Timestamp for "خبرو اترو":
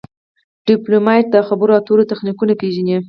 1.47-2.09